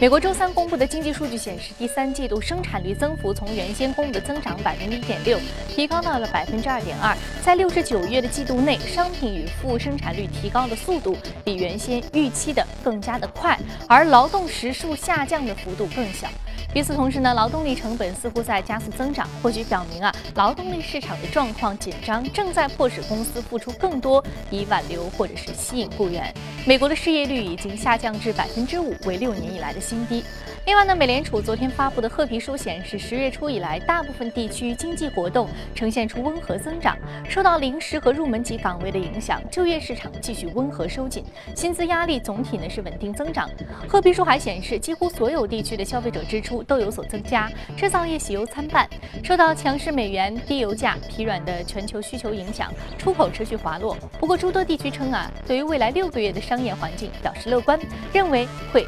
[0.00, 5.38] 美国周三公布的经济数据显示，第三季度生产率增幅从原先公布的增长百分之一点六，
[5.68, 7.14] 提高到了百分之二点二。
[7.44, 16.28] 在六至九月的季度内，商品与服务生产率提高的速度比原先预期的更加的快，而劳动时数下降的幅度更小。
[16.72, 26.32] 与此同时呢，劳动力成本似乎在加速增长，或许表明啊，劳动力市场的状况紧张，正在迫使公司付出更多以挽留或者是吸引雇员。
[26.64, 30.22] 美国的失业率已经下降至百分之五，为六年以来的新低。
[30.70, 36.96] 另外呢，美联储昨天发布的褐皮书显示，十月初以来，大部分地区经济活动呈现出温和增长，
[37.28, 41.24] 受到临时和入门级岗位的影响，就业市场继续温和收紧，
[41.56, 43.50] 薪资压力总体呢是稳定增长。
[43.88, 48.88] 褐皮书还显示，几乎所有地区的消费者支出都有所增加，制造业喜忧参半。
[49.24, 53.96] 受到强势美元、低油价、疲软的全球需求影响，出口持续滑落。
[54.20, 57.76] 不过诸多地区称啊，对于未来六个月的商业环境表示乐观，
[58.12, 58.86] 认为会。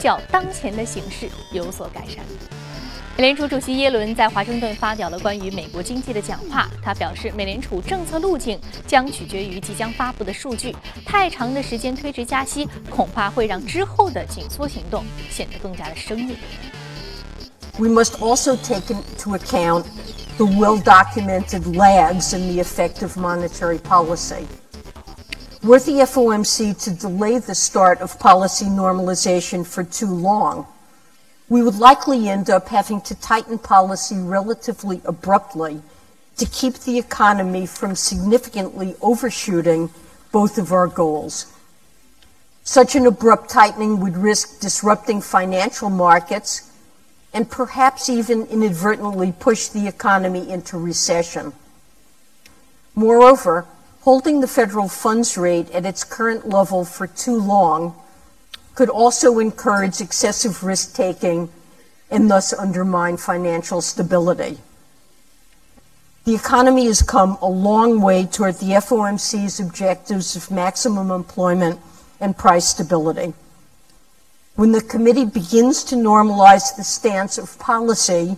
[0.00, 2.24] 较当前的形势有所改善。
[3.16, 6.66] 美联储主席耶伦在华盛顿发表了关于美国经济的讲话。
[6.82, 10.74] 他表示，美联储政策路径将取决于即将发布的数据。
[11.04, 16.34] 太长的时间推迟加息，恐怕会让之后的紧缩行动显得更加的生硬。
[17.78, 19.84] We must also take into account
[20.38, 24.46] the well-documented lags in the effect of monetary policy.
[25.62, 30.66] Were the FOMC to delay the start of policy normalization for too long,
[31.50, 35.82] we would likely end up having to tighten policy relatively abruptly
[36.38, 39.90] to keep the economy from significantly overshooting
[40.32, 41.52] both of our goals.
[42.64, 46.70] Such an abrupt tightening would risk disrupting financial markets
[47.34, 51.52] and perhaps even inadvertently push the economy into recession.
[52.94, 53.66] Moreover,
[54.02, 57.94] holding the federal funds rate at its current level for too long
[58.74, 61.48] could also encourage excessive risk taking
[62.10, 64.58] and thus undermine financial stability.
[66.24, 71.80] The economy has come a long way toward the FOMC's objectives of maximum employment
[72.20, 73.32] and price stability.
[74.54, 78.36] When the committee begins to normalize the stance of policy,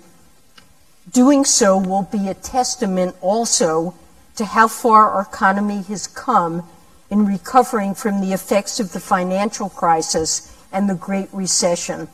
[1.11, 3.95] doing so will be a testament also
[4.36, 6.64] to how far our economy has come
[7.10, 12.08] in recovering from the effects of the financial crisis and the Great Recession.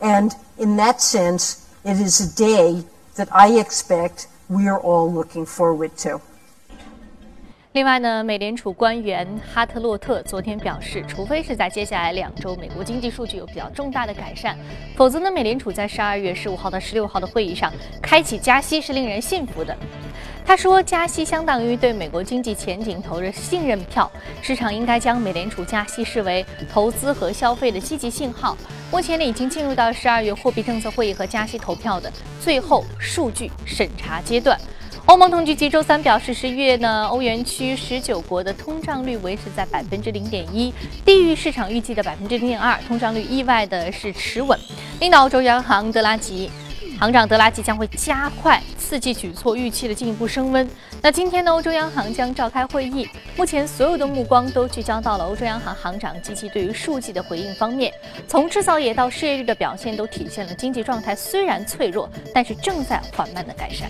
[0.00, 2.84] And in that sense, it is a day
[3.16, 6.20] that I expect we are all looking forward to.
[7.72, 14.56] 另外呢，美联储官员哈特洛特昨天表示，除非是在接下来两周美国经济数据有比较重大的改善，
[14.96, 17.72] 否则呢，美联储在十二月十五号到十六号的会议上
[18.02, 19.76] 开启加息是令人信服的。
[20.45, 24.09] 他说，加息相当于对美国经济前景投了信任票，
[24.41, 28.55] 市场应该将美联储加息视为投资和消费的积极信号。
[28.91, 34.57] 目前呢，已经进入到十二月货币政策会议和加息投票的最后数据审查阶段。
[35.07, 40.73] 欧盟统计局周三表示，十一月呢，欧元区十九国的通胀率维持在百分之零点一，
[41.03, 44.57] 低于市场预计的百分之零点二，通胀率意外的是持稳。
[44.99, 46.49] 领导欧洲央行德拉吉
[46.99, 50.69] 行长德拉吉将会加快四季举措预期的进一步升温。
[51.01, 57.91] 那今天呢，欧洲央行将召开会议，目前所有的目光都聚焦到了欧洲央行行长及其对于数据的回应方面。
[58.27, 63.89] 从制造业到失业率的表现都体现了经济状态虽然脆弱，但是正在缓慢的改善。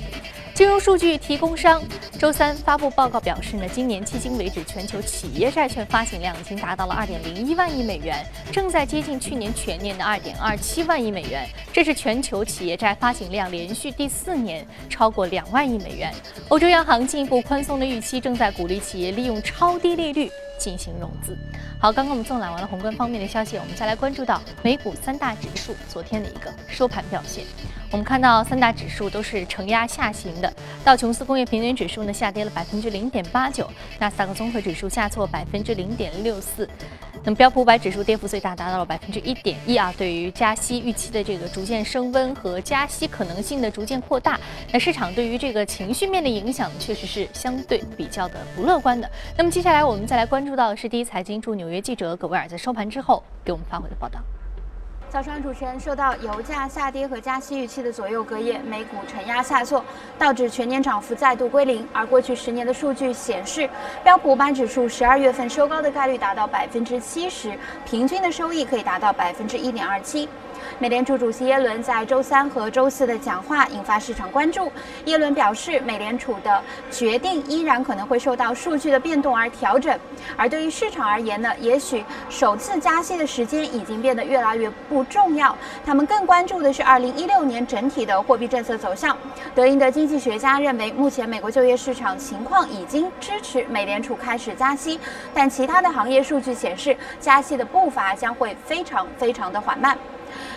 [0.56, 1.84] 金融数据提供商
[2.18, 11.46] 周三发布报告表示呢，今年迄今为止，全球企业债券发行量已经达到了二点零一万亿美元，正在接近去年全年的二点二七万亿美元。
[11.74, 16.10] 这是全球企业债发行量连续第四年超过两万亿美元。
[16.48, 21.38] 欧洲央行进一步宽松的预期，正在鼓励企业利用超低利率进行融资。
[21.80, 27.44] 好，刚刚我们纵览完了宏观方面的消息，我们再来关注到美股三大指数昨天的一个收盘表现。
[27.92, 36.68] 我们看到三大指数都是承压下行的，道琼斯工业平均指数呢下跌了百分之零点八九，纳斯达克综合指数下挫百分之零点六四，
[37.26, 39.92] 那么标普五百指数跌幅最大，达到了百分之一点一啊。
[39.98, 44.40] 对于加息预期的这个逐渐升温和加息可能性的逐渐扩大，
[44.72, 49.10] 那市场对于这个情绪面的影响确实是相对比较的不乐观的。
[49.36, 54.20] 那么接下来我们再来关注到的是第一财经驻纽约记者葛威尔在收盘之后给我们发回的报道。
[55.16, 59.82] 早上，主持人受到油价下跌和加息预期的左右隔夜，美股承压下挫，
[60.20, 61.88] 道指全年涨幅再度归零。
[61.94, 63.70] 而过去十年的数据显示，
[64.04, 70.28] 标普五百指数十二月份收高的概率达到百分之七十，平均的收益可以达到百分之一点二七。
[70.80, 74.72] 美联储主席耶伦在周三和周四的讲话引发市场关注。
[75.06, 79.98] 耶伦表示，美联储的决定依然可能会受到数据的变动而调整。
[80.36, 85.56] 而对于市场而言呢，也许首次加息的时间已经变得越来越不重要。
[85.86, 89.18] 他们更关注的是2016年整体的货币政策走向。
[89.54, 95.00] 德英的经济学家认为，目前美国就业市场情况已经支持美联储开始加息，
[95.34, 99.98] 但其他的行业数据显示，加息的步伐将会非常非常的缓慢。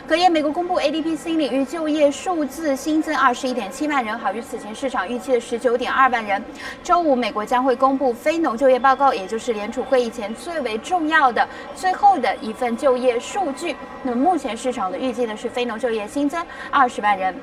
[0.08, 6.42] 隔夜，美国公布 ADP C 领域就业数字新增二十一点七万人，好于此前市场预期的十九点二万人。
[6.82, 11.46] 周五，美国将会公布非农就业报告，也就是联储会议前最为重要的
[11.76, 13.76] 最后的一份就业数据。
[14.02, 17.34] 那么，目前市场的预计呢是非农就业新增二十万人。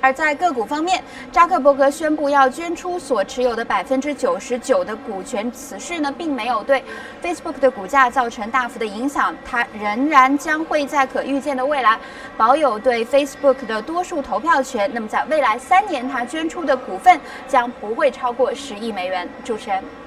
[0.00, 6.82] 而在个股方面，扎克伯格宣布要捐出所持有的百分之九十九的股权，此事呢并没有对
[7.22, 11.98] Facebook 的股价造成大幅的影响，他仍然将会在可预见的未来
[12.36, 14.90] 保有对 Facebook 的多数投票权。
[14.92, 19.28] 那么在未来三年，他捐出的股份将不会超过十亿美元。
[19.44, 19.99] 主持人。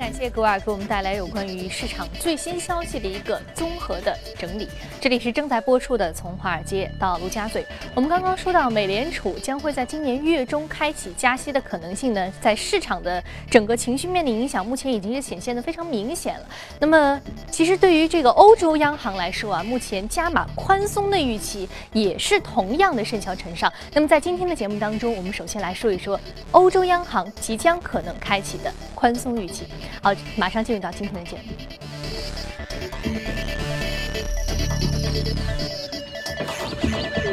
[0.00, 4.66] 感谢格尔给我们带来有关于市场最新消息的一个综合的整理。
[4.98, 7.62] 这里是正在播出的《从华尔街到陆家嘴》。
[7.94, 16.46] 我们刚刚说到，美联储将会在今年月中开启加息的可能性呢，在市场的整个情绪面的影响，目前已经是显现的非常明显了。
[16.78, 17.20] 那么，
[17.50, 23.70] 其实对于这个欧洲央行来说啊，目前加码宽松的预期也是同样的甚嚣尘上。
[23.92, 26.18] 那么，在今天的节目当中，我们首先来说一说
[26.52, 29.66] 欧洲央行即将可能开启的宽松预期。
[30.02, 31.42] 好，马上进入到今天的节目。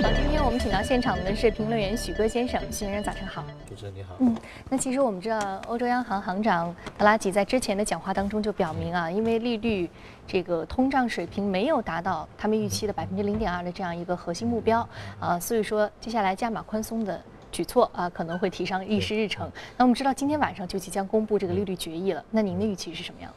[0.01, 3.43] 好，今天我们请到现场的是评论员许戈先生，许先生早晨好。
[3.67, 4.15] 主持人你好。
[4.19, 4.35] 嗯，
[4.69, 9.89] 那其实我们知道，欧洲央行行长德拉吉在之前的讲话当中就表明啊，因为利率
[10.27, 14.87] 这个通胀水平没有达到他们预期的百分之零点二的这样一个核心目标
[15.19, 17.21] 啊，所以说接下来加码宽松的。
[17.57, 19.51] 举措啊，可能会提上议事日程。
[19.77, 22.23] 那我们知道，今天晚上就即将公布这个利率决议了。
[22.29, 23.31] 那您的预期是什么样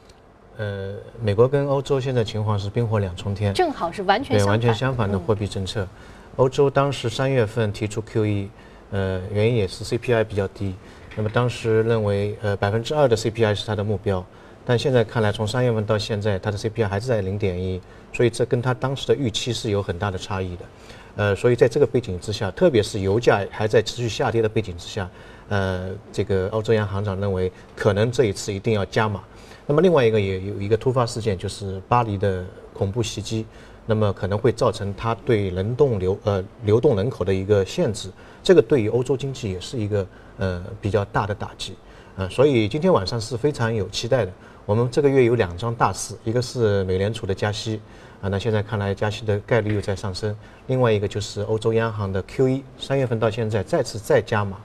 [0.59, 5.89] 呃，美国跟欧洲现在情况是冰火两重天，正好是完全对完全相反的货币政策。
[6.37, 8.49] 欧洲当时三月份提出 QE，
[8.91, 10.75] 呃，原因也是 CPI 比较低。
[11.17, 14.23] 那么当时认为，呃，百分之二的 CPI 是它的目标，
[14.67, 17.81] 但现在看来，从三月份到现在，它的 CPI 还是在零点一，
[18.13, 20.65] 所以这跟它当时的预期是有很大的差异的。
[21.17, 25.09] 呃，所以在这个背景之下，特别是油价还在持续下跌的背景之下，
[25.49, 29.21] 呃，这个欧洲央行长认为可能这一次一定要加码。
[29.67, 33.47] 那么另外一个也有一个突发事件，就是巴黎的恐怖袭击，
[33.87, 38.09] 那么可能会造成它对人动流呃流动人口的一个限制，
[38.43, 40.07] 这个对于欧洲经济也是一个
[40.39, 41.75] 呃比较大的打击。
[42.17, 44.33] 呃，所以今天晚上是非常有期待的。
[44.67, 47.81] 我们这个月有两桩大事，一个是美联储的加息。
[48.21, 50.37] 啊，那现在看来加息的概率又在上升。
[50.67, 54.59] 另外一个就是欧洲央行的 QE，三月份到现在再次再加码。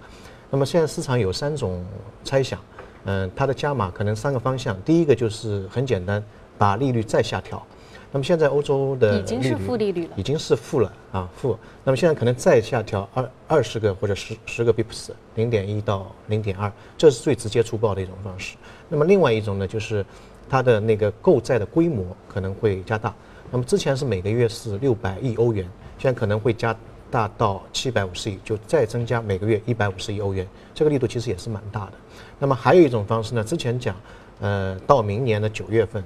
[0.50, 1.86] 那么现在市场有三种
[2.24, 2.60] 猜想，
[3.06, 4.80] 嗯，它的加码可能三个方向。
[4.82, 6.22] 第一个就是很简单，
[6.58, 7.66] 把利率再下调。
[8.12, 11.58] 那么现在欧洲的已经是负利率了，已经是负了啊负。
[11.84, 18.56] 那么现在可能再下调二二十个或者十十个 bips，零点一到零点二，这是最直接粗暴的一种方式。
[18.88, 20.06] 那么另外一种呢，就是
[20.50, 23.14] 它的那个购债的规模可能会加大。
[23.56, 25.66] 那么之前是每个月是六百亿欧元，
[25.98, 26.76] 现在可能会加
[27.10, 31.94] 大到七百五十亿，就再增加每个月一百五十亿欧元，这个力度其实也是蛮大的。
[32.38, 33.96] 那么还有一种方式呢，之前讲，
[34.42, 36.04] 呃，到明年的九月份，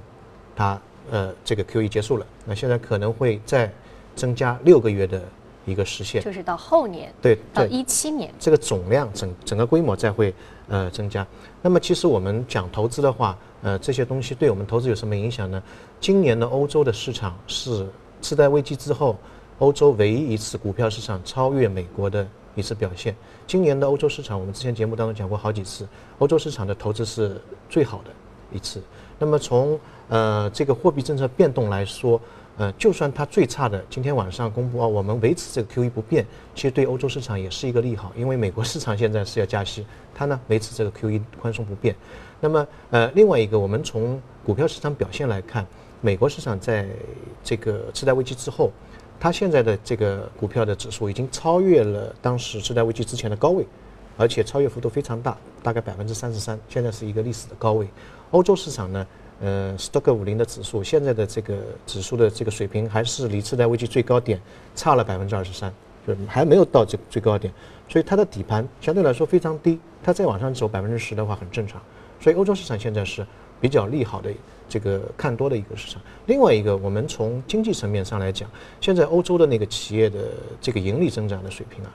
[0.54, 0.80] 它
[1.10, 3.68] 呃这个 QE 结束了，那现在可能会再
[4.14, 5.20] 增加六个月的
[5.66, 10.32] 一个时限，就是到后年，对，到一七年，这个总量整整个规模再会
[10.68, 11.26] 呃增加。
[11.62, 13.36] 那么其实我们讲投资的话。
[13.62, 15.62] 呃，这些东西对我们投资有什么影响呢？
[16.00, 17.86] 今年的欧洲的市场是
[18.22, 19.18] 次贷危机之后，
[19.58, 23.14] 欧洲唯一一次股票市场超越美国的一次表现。
[23.46, 25.86] 今年的欧洲市场，我们之前节目当中讲过好几次，
[26.20, 27.38] 欧洲市场的投资是
[27.68, 28.10] 最好的
[28.50, 28.80] 一次。
[29.18, 32.18] 那么从呃这个货币政策变动来说，
[32.56, 41.94] 呃，就算它最差的今天晚上公布啊，我们维持这个 QE 不变，其实对欧洲市场也是一个利好，因为美国市场现在是要加息，它呢维持这个 QE 宽松不变。
[42.40, 45.66] 那么，呃，另外一个，我们从股票市场表现来看，
[46.00, 46.86] 美国市场在
[47.44, 48.70] 这个次贷危机之后，
[49.18, 53.66] 它现在的这个股票的指数已经超越了当时次贷危机之前的高位，
[54.16, 57.86] 而且超越幅度非常大，大概百分之三十三，现在是一个历史的高位。
[58.30, 59.06] 欧洲市场呢，
[59.40, 61.56] 呃，Stock 五零的指数现在的这个
[61.86, 64.38] 指数的这个水平还是离次贷危机最高点
[64.74, 65.72] 差了百分之二十三，
[66.06, 67.52] 就还没有到这最高点，
[67.88, 71.80] 所以它的底盘相对来说非常低，它再往上走百分之十的话很正常。
[72.20, 73.26] 所以欧洲市场现在是
[73.60, 74.30] 比较利好的
[74.68, 76.02] 这个看多的一个市场。
[76.26, 78.46] 另外一个，我们从经济层面上来讲，
[78.78, 80.18] 现在欧洲的那个企业的
[80.60, 81.90] 这个盈利增长的水平啊，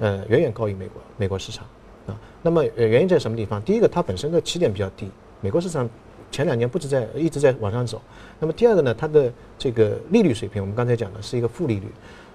[0.00, 1.66] 呃，远远高于美国美国市场
[2.06, 2.14] 啊。
[2.42, 3.62] 那么呃，原因在什么地方？
[3.62, 5.88] 第一个，它本身的起点比较低，美国市场
[6.30, 8.00] 前两年不止在一直在往上走。
[8.38, 11.86] 那么第二个呢，它的这个利率水平，我们刚才讲的是一个负利率，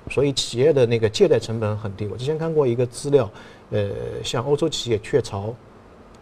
[0.10, 2.08] 所以企业的那个借贷成本很低。
[2.08, 3.30] 我之前看过一个资料，
[3.72, 3.90] 呃，
[4.24, 5.54] 像欧洲企业雀巢，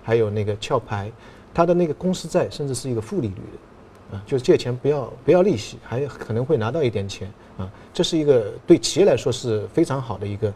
[0.04, 1.12] 还有那个壳牌，
[1.54, 4.18] 它的那个公司债甚至是一个负利率的。
[4.18, 7.28] 啊，就是借钱不要不要利息，还可能会拿到一点钱
[7.58, 10.54] 啊，这是一个对企业来说是非常好的一个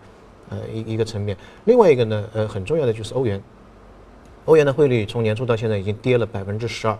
[0.49, 1.35] 呃一一个层面。
[1.65, 3.41] 另外一个呢，呃很重要的就是欧元，
[4.47, 6.93] 欧元的汇率从年初到现在已经跌了百分之十二，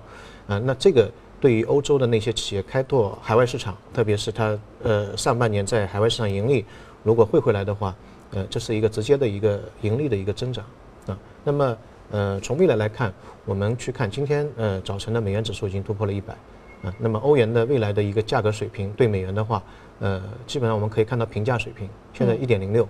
[0.47, 1.09] 啊，那这个
[1.41, 6.63] 对于欧洲的那些企业开拓海外市场，特别是它呃上半年在海外市场盈利，
[7.03, 7.95] 如果汇回来的话，
[8.31, 10.63] 呃这是一个直接的一个盈利的一个增长
[11.07, 11.77] 啊，那么。
[12.09, 13.13] 呃，从未来来看，
[13.43, 16.33] 我们去看今天呃早晨的美元指数已经突破了一百，
[16.81, 19.61] 啊，那么欧元的未来的一个价格水平对美元的话，
[19.99, 22.87] 呃，基本上我们可以看到平价水平，现在一点零六，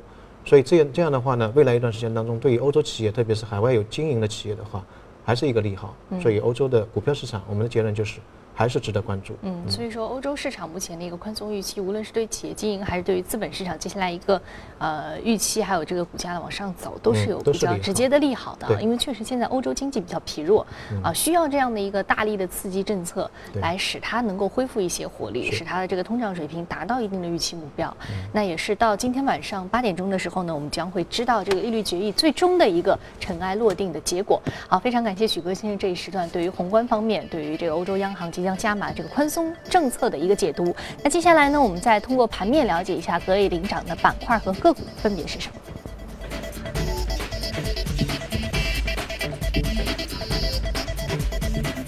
[0.48, 4.82] 所以这样这样的话呢，未来一段时间当中，对于欧洲企业，特别是海外有经营的企业的话，
[5.26, 5.94] 还是一个利好。
[6.22, 8.22] 所以欧洲的股票市场，我们的结论就是。
[8.58, 9.36] 还是值得关注。
[9.44, 14.42] 嗯，所以说欧洲市场目前的一个宽松预期，无论是对企业经营还是对于资本市场接下来一个
[14.80, 18.82] 呃预期，还有这个股价的往上走，都是有比较直接的利好的。
[18.82, 20.66] 因为确实现在欧洲经济比较疲弱，
[21.04, 23.30] 啊，需要这样的一个大力的刺激政策
[23.62, 27.96] 来使它能够恢复一些活力，使它的这个通胀水平达到一定的预期目标。
[28.34, 34.42] 那也是到今天晚上八点钟的时候呢，我们将会知道这个利率决议最终的一个尘埃落定的结果。
[34.68, 38.47] 好，非常感谢许哥先生这一时段对于宏观方面，对于这个欧洲央行即将。
[38.48, 40.74] 将加码这个宽松政策的一个解读。
[41.04, 45.56] 那接下来呢，我们再通过盘面了解一下隔夜领涨的板块和个股分别是什么。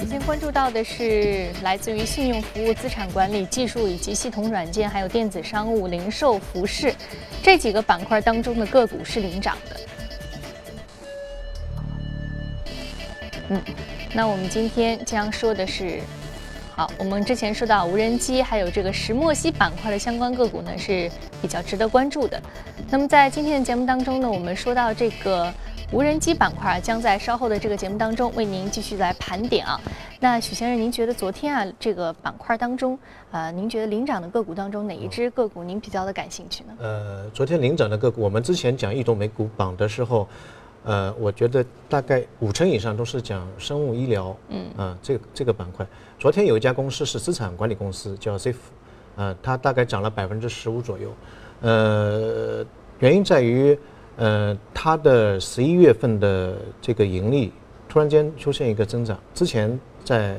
[0.05, 6.93] 先关注到的是来自于信用服务、资产管理、技术以及系统软件，还有电子商务、零售、服饰
[7.41, 9.79] 这几个板块当中的个股是领涨的。
[13.47, 13.61] 嗯。
[14.11, 16.01] 那我们今天将说的是，
[16.79, 22.41] 好，我们之前说到无人机，还有这个石墨烯板块的相关个股呢，是比较值得关注的。
[22.89, 25.53] 那么在今天的节目当中呢，我们说到这个
[25.91, 29.77] 无人机板块，将在稍后的这个节目当中为您继续来盘点啊。
[30.21, 32.97] 那许先生，您觉得昨天啊这个板块当中，
[33.31, 36.73] 呃，您觉得领涨的个股当中哪一只个股您比较的感兴趣呢？
[36.79, 40.25] 呃，昨天领涨的个股，我们之前讲异动美股榜的时候。
[40.83, 45.85] 呃，我觉得大概五成以上都是讲生物医疗，嗯，啊，这个这个板块。
[46.17, 48.55] 昨天有一家公司是资产管理公司，叫 Zif，
[49.17, 51.11] 呃，它大概涨了百分之十五左右，
[51.61, 52.65] 呃，
[52.99, 53.77] 原因在于，
[54.15, 57.51] 呃，它的十一月份的这个盈利
[57.89, 60.37] 突然间出现一个增长，之前在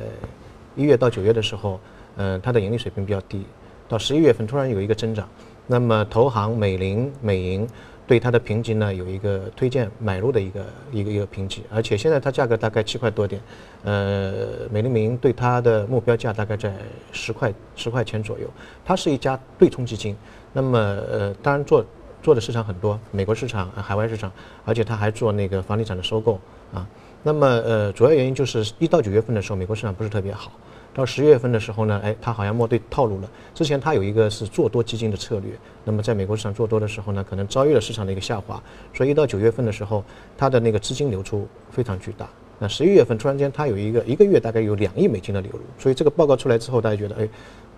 [0.75, 1.79] 一月到九月的时候，
[2.17, 3.45] 嗯，它的盈利水平比较低，
[3.87, 5.29] 到十一月份突然有一个增长，
[5.67, 7.69] 那么投行、美林、美银。
[8.11, 13.40] 对它的评级呢，有一个推荐买入的一个一个一个评级，而且现在它价格大概七块多点，
[13.85, 16.75] 呃，美林美银对它的目标价大概在
[17.12, 18.49] 十块十块钱左右。
[18.85, 20.17] 它是一家对冲基金，
[20.52, 21.87] 那么呃，当然做
[22.21, 24.33] 做的市场很多，美国市场、海外市场，
[24.64, 26.40] 而且它还做那个房地产的收购
[26.75, 26.85] 啊。
[27.23, 30.50] 那么呃，主要原因就是一到九月份的时候，美国市场不是特别好。
[30.93, 33.31] 到十月份的时候呢，哎，他好像摸对套路了。
[33.55, 35.53] 之前他有一个是做多基金的策略，
[35.85, 38.61] 那么在美国市场做多的时候呢，可能遭遇了市场的一个下滑，
[38.93, 40.05] 所以一到九月份的时候，
[40.37, 42.29] 他的那个资金流出非常巨大。
[42.59, 47.29] 那十一月份突然间他有一个一个月大概有两亿美金的流入，所以这个报告出来之后，大家觉得哎，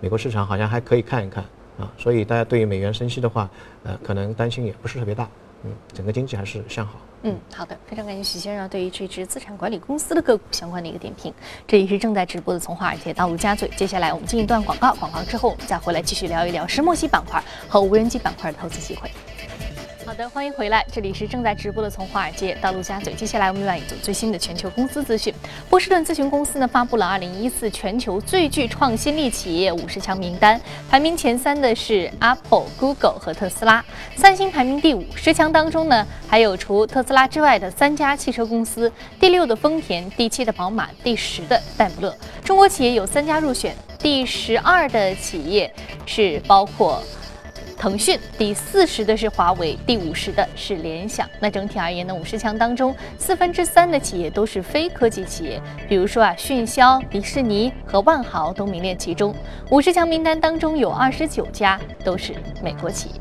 [0.01, 1.43] 美国市场好像还可以看一看
[1.77, 3.49] 啊，所以大家对于美元升息的话，
[3.83, 5.29] 呃，可能担心也不是特别大，
[5.63, 6.99] 嗯，整个经济还是向好。
[7.25, 11.33] 嗯，好的，非常感谢许先生对于这支资产管理公司的个股相关的一个点评。
[11.65, 19.09] 这里是正在直播的从华尔街到陆家嘴，接下来我们进一段广告，广告之后我们再回来继续聊一聊石墨烯板块和无人机板块的投资机会。
[20.05, 23.13] 好的，欢迎回来，这里是正在直播的从华尔街到陆家嘴。
[23.13, 25.33] 接下来我们来一组最新的全球公司资讯。
[25.69, 33.83] 波士顿咨询公司呢发布了2014全球最具创新力企业五十强名单，排名前三的是 Apple、Google 和特斯拉，
[34.17, 35.05] 三星排名第五。
[35.15, 38.91] 十强当中呢还有除特斯拉之外的三家汽车公司，
[39.21, 42.13] 第六的丰田，第七的宝马，第十的戴姆勒。
[42.43, 45.73] 中国企业有三家入选，第十二的企业
[46.05, 47.01] 是包括。
[47.83, 51.29] 腾讯第四十的是华为，第五十的是联想。
[51.41, 59.35] 那整体而言呢，五十强当中四分之三的企业都是非科技企业，比如说啊，迅销、迪士尼和万豪都名列其中。
[59.69, 63.15] 五十强名单当中有二十九家都是美国企业。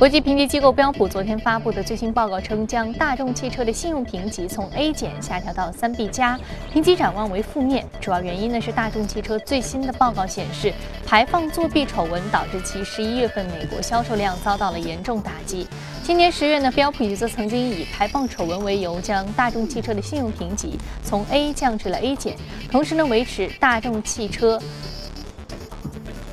[0.00, 6.40] 国际评级机构标普昨天发布的最新报告称，将大众汽车的信用评级从 A 减下调到三 B 加，
[6.72, 7.86] 评级展望为负面。
[8.00, 10.72] 主要原因呢是大众汽车最新的报告显示，
[11.04, 15.66] 排放作弊丑闻导致其十一月份美国销售量遭到了严重打击。
[16.02, 22.34] 今年十月呢，标普则曾经以排放丑闻为由，将大众汽车的信用评级从 A 降至了 A 减，
[22.70, 24.58] 同时呢维持大众汽车。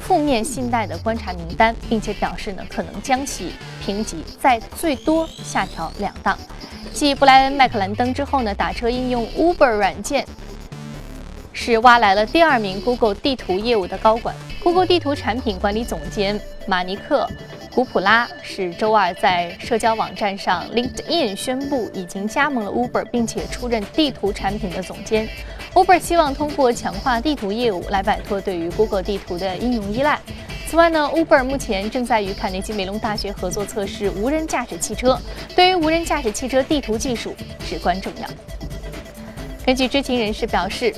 [0.08, 3.52] 负面信贷的观察名单，并且表示呢，可能将其
[3.86, 6.40] 评级在最多下调两档。
[6.94, 10.26] 继布莱恩·麦克兰登之后呢，打车应用 Uber 软件
[11.52, 14.34] 是挖来了第二名 Google 地图业务的高管。
[14.64, 17.28] Google 地图产品管理总监马尼克·
[17.76, 25.28] 古普拉是周二在社交网站上 LinkedIn 宣布已经加盟了 Uber，并且出任地图产品的总监。
[25.74, 30.19] Uber 希望通过强化地图业务来摆脱对于 Google 地图的应用依赖。
[30.67, 35.19] 此外呢，Uber 目前正在与卡内基梅隆大学合作测试无人驾驶汽车，
[35.55, 37.36] 对于无人驾驶汽车地图技术
[37.67, 38.27] 至关重要。
[39.65, 40.93] 根据知情人士表示。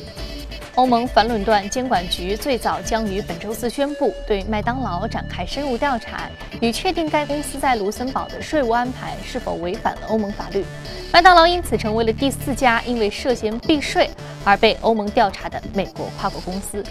[0.76, 6.30] 欧盟反垄断监管局最早将于本周四宣布对麦当劳展开深入调查，
[6.62, 10.64] 以确定该公司在卢森堡的税务安排是否违反了欧盟法律。
[11.12, 14.10] 麦当劳因此成为了第四家因为涉嫌避税
[14.46, 16.84] 而被欧盟调查的美国跨国公司。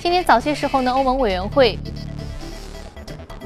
[0.00, 1.78] 今天早些时候呢，欧盟委员会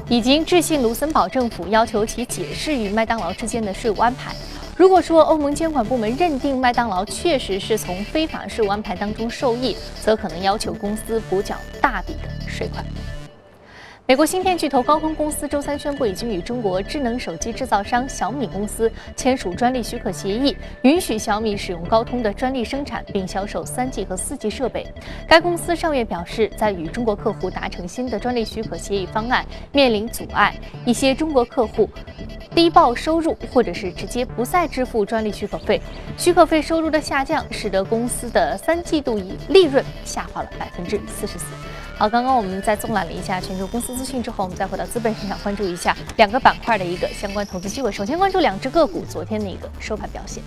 [0.09, 4.33] 已经致信卢森堡政府，要求其解释与麦当劳之间的税务安排。
[4.77, 12.83] 如果说欧盟监管部门认定麦当劳确实是从非法税务安排当中受益，则可能要求公司补缴大笔的税款。
[14.11, 24.85] 美国芯片巨头高通公司周三宣布，已经与中国智能手机制造商小米公司签署专利许可协议，允许小米使用高通的专利生产并销售三 G 和四 G 设备。
[25.25, 30.53] 该公司上月表示，在与中国客户达成新的专利许可协议方案面临阻碍，
[30.85, 31.89] 一些中国客户
[32.53, 35.81] 低报收入，或者是直接不再支付专利许可费。
[36.17, 41.45] 许可费收入的下降，使得公司的三季度以利润下滑了百分之四十四。
[42.01, 47.91] 好，刚刚我们在纵览了一下全球公司资讯之后，我们再回到资本市场，关注一下两个板块的一个相关投资机会。
[47.91, 50.41] 首先关注两只个股昨天的一个收盘表现。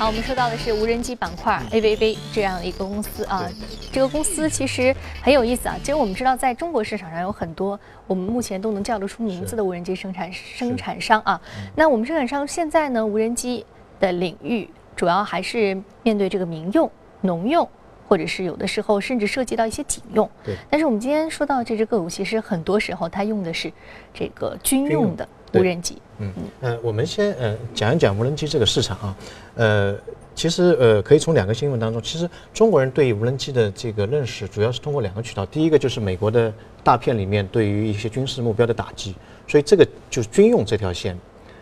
[0.00, 3.46] 好，我们说到的是无人机板块 AVV 这样的一个公司啊，
[3.92, 5.76] 这个公司其实很有意思啊。
[5.80, 11.38] 其实我们知道，在中国市场上有很多我们目前都能叫得出名字的无人机生产生产商啊。
[11.74, 13.66] 那我们生产商现在呢，无人机
[14.00, 17.68] 的领域主要还是面对这个民用、农用，
[18.08, 20.26] 或者是有的时候甚至涉及到一些警用。
[20.42, 20.56] 对。
[20.70, 23.70] 但是我们今天说到这只个股，其实很多时候它用的是
[24.14, 25.28] 这个军用的。
[25.52, 26.32] 无人机，嗯。
[26.60, 29.16] 呃，我们先呃讲一讲无人机这个市场啊，
[29.56, 29.96] 呃，
[30.34, 36.52] 其实呃可以从两个新闻当中，其实中国人对于无人机的这个认识主要是通过两个渠道，第一个就是美国的
[36.84, 39.14] 大片里面对于一些军事目标的打击，
[39.46, 41.18] 所以这个就是军用这条线。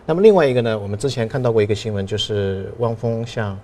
[0.06, 3.58] 那么另外一个呢，我们之前看到过一个新闻，就是汪峰向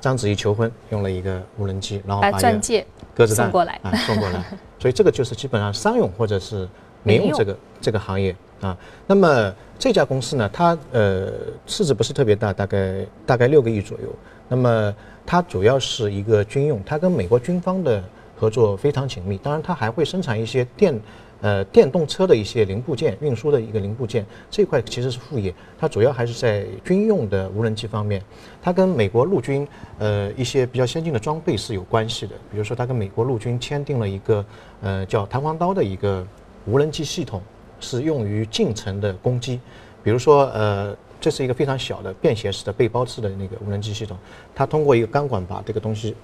[0.00, 3.78] 章子怡求婚用了一个无人机，然后把钻戒鸽子蛋送过来。
[3.82, 4.42] 啊送过来，
[4.78, 6.66] 所以这个就是基本上商用或者是
[7.02, 7.36] 民用。
[7.36, 9.54] 这个这个行业啊，那么。
[9.82, 11.32] 这家公司呢，它呃
[11.66, 14.14] 市值不是特别大，大概大概六个亿左右。
[14.46, 14.94] 那么
[15.24, 18.04] 它主要是一个军用，它跟美国军方的
[18.36, 19.38] 合作非常紧密。
[19.38, 21.00] 当然，它还会生产一些电
[21.40, 25.54] 呃电动车的一些零部件，运输的一个零部件这块其实是副业。
[25.78, 28.22] 它主要还是在军用的无人机方面，
[28.60, 29.66] 它跟美国陆军
[29.98, 32.34] 呃一些比较先进的装备是有关系的。
[32.52, 34.44] 比如说，它跟美国陆军签订了一个
[34.82, 36.22] 呃叫弹簧刀的一个
[36.66, 37.40] 无人机系统。
[37.80, 39.58] 是用于近程的攻击，
[40.04, 44.16] 比如说，呃，这是一个非常小的便携式的背包式的那个无人机系统，
[44.54, 46.14] 它通过一个钢管把这个东西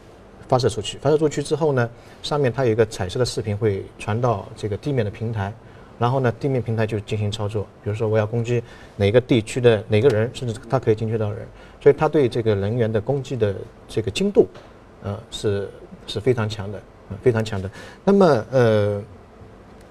[0.49, 1.91] 发射出去，发射出去之后呢，
[2.23, 5.53] 上面它有一个彩色的视频会传到这个地面的平台，
[5.99, 8.63] 然后呢，地面平台就进行操作，比如说我要攻击
[8.97, 11.47] 哪个地区的哪个人，甚至它可以精确到人，
[11.81, 13.55] 所以它对这个人员的攻击的
[13.89, 14.47] 这个精度，
[15.03, 15.69] 呃，是
[16.07, 16.81] 是非常强的，
[17.23, 17.71] 非常强的。
[18.05, 19.03] 那么，呃，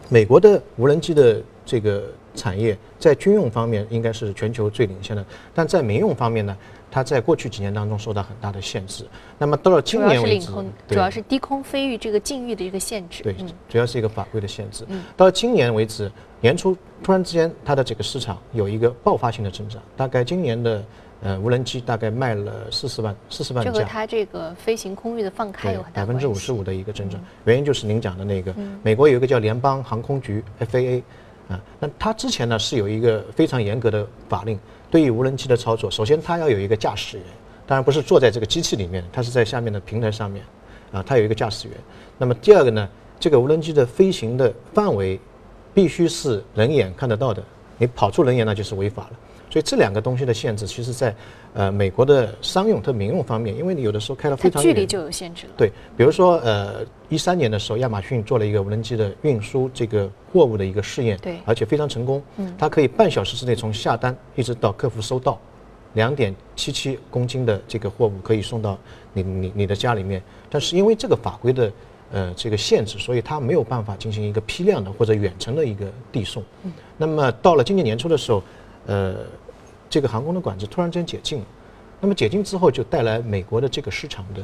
[0.10, 2.04] 美国的无人机的这个
[2.36, 6.56] 产业在军用方面应该是全球最领先的，但在民用方面呢，
[6.92, 9.06] 它在过去几年当中受到很大的限制。
[9.38, 10.52] 那么到了今年为止，
[10.88, 13.24] 主要是低空飞域这个禁域的一个限制。
[13.24, 13.36] 对，
[13.70, 14.86] 主要是一个法规的限制。
[15.16, 20.84] 到了今年为止，年初突然之间它的这个市场有一个爆发性的增长，大概今年的
[21.22, 23.72] 呃无人机大概卖了四十万四十万架。
[23.72, 31.02] 这和它这个飞行空域的放开有很大百分之五十五的一个增长，原因就是您讲的那个，美国有一个叫联邦航空局 FAA。
[31.48, 37.26] 啊，那它之前呢是有一个非常严格的法令，对于无人机的操作，首先它要有一个驾驶员，
[37.68, 40.44] 当然不是坐在这个机器里面，它是在下面的平台上面，
[40.92, 41.78] 啊，它有一个驾驶员。
[42.18, 45.20] 那么第二个呢，这个无人机的飞行的范围
[45.72, 47.44] 必须是人眼看得到的，
[47.78, 49.12] 你跑出人眼那就是违法了。
[49.56, 51.16] 所以这两个东西的限制，其实在
[51.54, 55.54] 呃美国的商用和民用方面，因为你有的时候开了非常远，距离就有限制了。
[55.56, 62.22] 对，比如说呃一三年的时候，亚马逊做了一个无人机的运输这个货物的一个试验，对，而且非常成功。
[62.36, 65.40] 嗯，它可以半小时之内从下单一直到客服收到，
[65.94, 68.78] 两点七七公斤的这个货物可以送到
[69.14, 70.22] 你你你的家里面。
[70.50, 71.72] 但是因为这个法规的
[72.12, 76.44] 呃这个限制，所以它没有办法进行一个批量的或者远程的一个递送。
[76.64, 78.44] 嗯，那么到了今年年初的时候，
[78.88, 79.16] 呃。
[79.90, 81.46] 这个航空的管制突然间解禁了，
[82.02, 84.42] 那么解禁之后就带来美国的这个市场的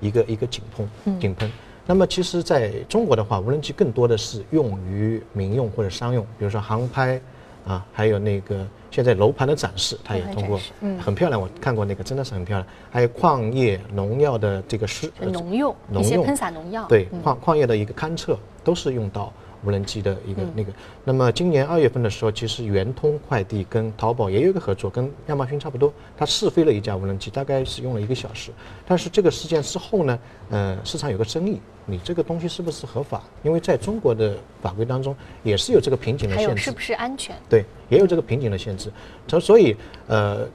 [0.00, 1.50] 一个一个井喷，井喷。
[1.84, 7.20] 那么其实在中国的话，无人机更多的是用于民用或者商用，比如说航拍
[7.66, 11.40] 啊，还有那个现在楼盘的展示，它也通过，嗯很漂亮。
[11.40, 12.66] 我看过那个，真的是很漂亮。
[12.90, 19.32] 还有矿业农药的这个施农用，一些喷洒农药，对矿矿业的一个勘测都是用到。
[19.64, 20.72] 无人机的一个那个，
[21.04, 28.50] 那么今年二月份的时候，其实圆通快递跟淘宝也有一个合作，跟亚马逊差不多，它试飞了一架无人机，大概是用了一个小时。
[28.88, 30.18] 但是这个事件之后呢，
[30.50, 33.22] 呃，市场有个争议，你这个东西是不是合法？
[33.44, 37.36] 因为在中国的法规当中也是有这个瓶颈的限制，是不是安全？
[37.48, 38.81] 对，也有这个瓶颈的限制。
[39.28, 40.46] 所所以，呃，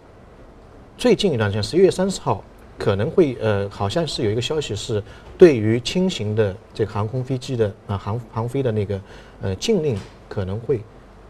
[0.97, 2.43] 最近一段时间，十一月三十号。
[2.79, 5.01] 可能会呃，好像是有一个消息是，
[5.35, 9.01] 对于轻型的这个航空飞机的啊航航飞的那个
[9.41, 9.97] 呃禁令
[10.29, 10.79] 可能会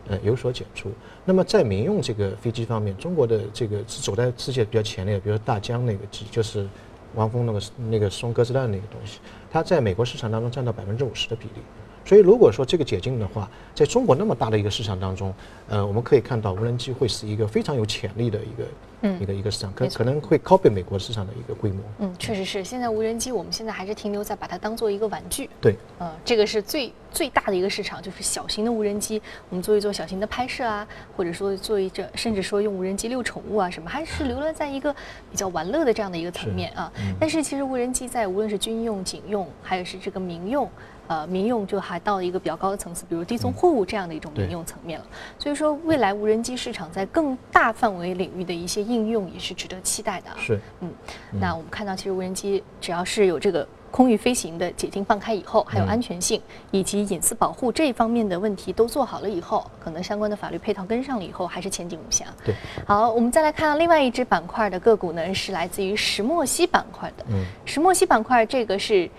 [0.10, 0.92] 呃有所解除。
[1.24, 6.68] 那么在民用这个飞机方面，中国的这个是走在世界比较前列，比如说大疆那个机，就是
[7.16, 11.62] 王峰那个那个送鸽子蛋那个东西，它在美国市场当中占到百分之五十的比例。
[12.08, 15.34] 所以如果说这个解禁的话，在中国那么大的一个市场当中，
[15.68, 18.64] 呃，我们可以看到无人机会是一个非常有潜力的一个。
[19.02, 21.84] 嗯，一个一个市场可可能会 copy 美国市场的一个规模。
[22.00, 22.64] 嗯，确实是。
[22.64, 25.48] 现在无人机，我们现在还是停留在把它当做一个玩具。
[25.62, 34.92] 对，呃，这个是最最大的一个市场，就是小型的无人机，我们做一做小型的拍摄啊，或者说做一这，甚至说用无人机遛宠物啊什么，还是留了在一个
[35.30, 36.92] 比较玩乐的这样的一个层面啊。
[37.20, 40.68] 但是其实无人机在无论是军用、警用，还有是这个民用。
[41.08, 45.06] 呃，民用就还到了一个比较高的层次，比如低送货物这样的一种民用层面了。
[45.40, 50.28] 所以说，未来无人机市场在更大范围领域的一些应用也是值得期待的。
[50.38, 50.92] 是，嗯，
[51.40, 56.42] 那我们看到，其实无人机只要是有这个空域飞行的解禁放开以后，还有安全性
[56.72, 62.28] 以及隐私保护这一方面的问题都做好了以后，可能相关的法律配套跟上了以后，还是前景无限。
[62.44, 62.54] 对，
[62.86, 67.26] 好，我们再来看另外一只板块的个股呢，是来自于石墨烯板块的。
[67.30, 69.10] 嗯，石墨烯板块这个是。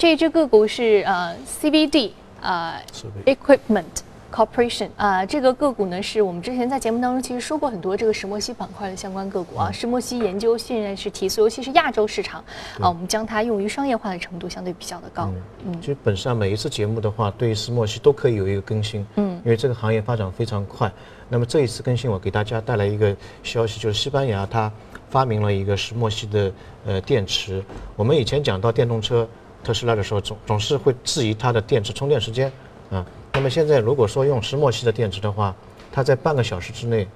[0.00, 2.80] 这只个股是呃 CBD 啊
[3.26, 3.84] Equipment
[4.32, 12.42] Corporation 啊，这个个股呢是我们之前在节目当中其实说过很多这个石墨烯板块的相关个股啊，石墨烯研究现在是提速，尤其是亚洲市场
[12.80, 15.30] 啊，我们将它用于商业化的程度相对比较的高。
[15.66, 19.06] 嗯，其实本上每一次节目的话，对于石墨烯都可以有一个更新。
[19.16, 20.90] 嗯，因为这个行业发展非常快。
[21.28, 24.72] 那么这一次更新，我给大家带来一个消息，就是西班牙它
[25.10, 26.50] 发明了一个石墨烯的
[26.86, 27.62] 呃电池。
[27.96, 29.28] 我们以前讲到电动车。
[29.62, 32.50] 特斯拉的时候总总是会质疑它的电池充电时间，
[32.90, 35.54] 啊，那么现在如果说用石墨烯的电池的话，
[35.92, 37.06] 它在半个小时之内，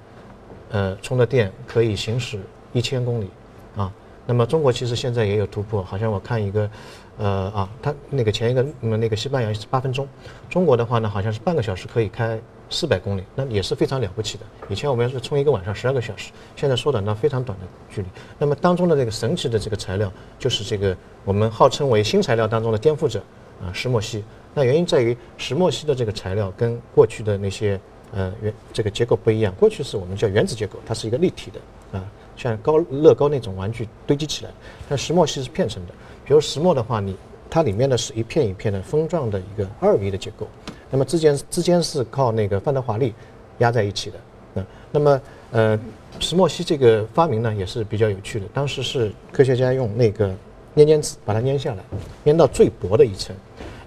[0.69, 2.39] 呃，充的电可以行驶
[2.71, 3.29] 一千公里，
[3.75, 3.91] 啊，
[4.25, 6.69] 那么中国其实现在也有突破，好像我看一个，
[7.17, 10.07] 呃啊，它那个前一个那个西班牙是八分钟，
[10.49, 12.39] 中国的话呢好像是半个小时可以开。
[12.69, 14.45] 四百公里，那也是非常了不起的。
[14.69, 18.07] 以前我们要是充一个晚上十二个小时，现在缩短到非常短的距离。
[18.37, 23.21] 那么当中的这个神奇的这个材料，就是这个我们号称为新材料当中的颠覆者
[23.61, 24.23] 啊，石墨烯。
[24.53, 27.79] 那原因在于石墨烯的这个材料跟过去的那些
[28.13, 29.53] 呃原这个结构不一样。
[29.59, 32.03] 过去是我们叫原子结构，它是一个立体的啊，
[32.35, 34.51] 像高乐高那种玩具堆积起来。
[34.89, 35.93] 但石墨烯是片层的，
[36.25, 37.15] 比如石墨的话，你
[37.49, 40.47] 它里面呢是一片一片的封状的一个二维的结构。
[40.95, 43.13] 那么之间之间是靠那个范德华力
[43.57, 44.17] 压在一起的，
[44.53, 45.77] 嗯，那么呃，
[46.21, 48.45] 石墨烯这个发明呢也是比较有趣的。
[48.53, 50.33] 当时是科学家用那个
[50.77, 51.83] 粘粘纸把它粘下来，
[52.23, 53.35] 粘到最薄的一层。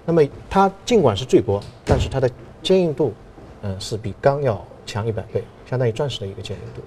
[0.05, 2.29] 那么它尽管是最薄，但是它的
[2.61, 3.11] 坚硬度，
[3.63, 6.83] 嗯，是比钢要强一百倍，相当于钻石的一个坚硬度，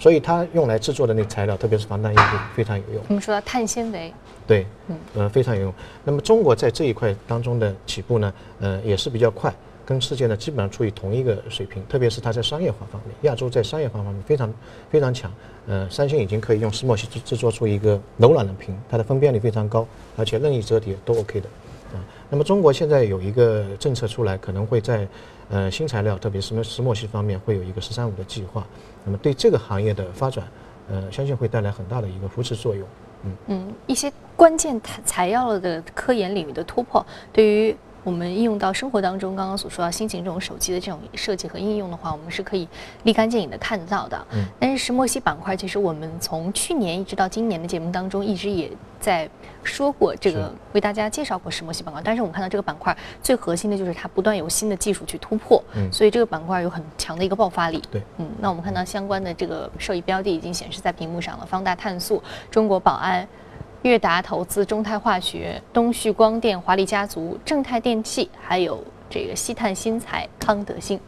[0.00, 3.04] 所以它用来制作的那材料，特别是防弹衣服非常有用。
[3.08, 4.12] 我们说到碳纤维。
[4.46, 5.74] 对，嗯，呃，非常有用。
[6.02, 11.84] 那么中国在这一块当中的起步呢，呃，也是比较快，跟世界呢基本上处于同一个水平。
[11.86, 14.52] 特别是它在商业化方面，亚洲在商业化方面非常
[14.90, 15.30] 非常强。
[15.66, 19.86] 呃，三星已经可以用石墨烯制制作出一个柔软的屏，它的分辨率非常高，
[20.16, 21.48] 而且任意折叠都 OK 的。
[22.30, 25.06] 那么中国现在有一个政策出来，可能会在
[25.50, 28.64] 呃新材料，特别是石墨烯方面会有一个“十三五”的计划。
[29.04, 30.46] 那么对这个行业的发展，
[30.88, 32.86] 呃，相信会带来很大的一个扶持作用。
[33.24, 42.66] 嗯嗯，一些关键材材料的科研领域的突破，对于我们应用到生活当中，刚刚所说到新型这种手机的这种设计和应用的话，我们是可以
[43.02, 44.26] 立竿见影的看到的。
[44.32, 49.28] 嗯，但是石墨烯板块，其实我们从去年一直到今年的节目当中，一直也在
[49.62, 52.00] 说过这个，为大家介绍过石墨烯板块。
[52.04, 57.82] 但是我们看到这个板块最核心的就是它不断有新的技术去突破，嗯所以这个板块有很强的一个爆发力。
[57.90, 63.28] 对，嗯，那我们看到相关的这个受益标的已经显示在屏幕上了，方大碳素、中国宝安。
[63.82, 71.00] 悦达投资、中泰化学、东旭光电、华丽家族、正泰电器，还有这个西碳新材、康德新。